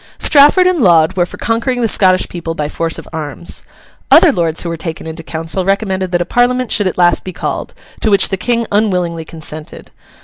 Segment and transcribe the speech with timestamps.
[0.17, 3.63] Strafford and Laud were for conquering the Scottish people by force of arms.
[4.09, 7.31] Other lords who were taken into council, recommended that a Parliament should at last be
[7.33, 9.91] called; to which the King unwillingly consented.